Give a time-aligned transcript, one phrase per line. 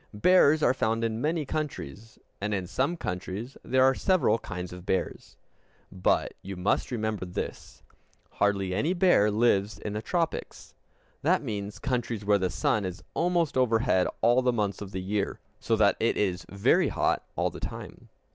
[0.15, 4.83] Bears are found in many countries, and in some countries there are several kinds of
[4.83, 5.37] bears.
[5.91, 7.83] But you must remember this:
[8.31, 10.73] hardly any bear lives in the tropics;
[11.21, 15.39] that means countries where the sun is almost overhead all the months of the year,
[15.59, 18.09] so that it is very hot all the time.